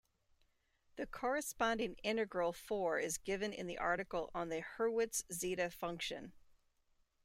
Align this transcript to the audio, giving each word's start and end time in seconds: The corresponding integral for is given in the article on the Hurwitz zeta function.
The 0.95 1.05
corresponding 1.05 1.93
integral 2.01 2.53
for 2.53 2.97
is 2.97 3.19
given 3.19 3.53
in 3.53 3.67
the 3.67 3.77
article 3.77 4.31
on 4.33 4.49
the 4.49 4.63
Hurwitz 4.63 5.25
zeta 5.31 5.69
function. 5.69 6.33